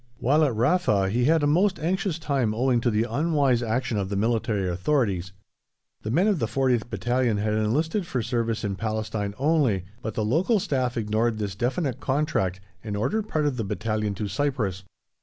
[0.17, 4.09] While at Rafa he had a most anxious time owing to the unwise action of
[4.09, 5.31] the military authorities.
[6.01, 10.25] The men of the 40th Battalion had enlisted for service in Palestine only, but the
[10.25, 14.83] local Staff ignored this definite contract and ordered part of the battalion to Cyprus.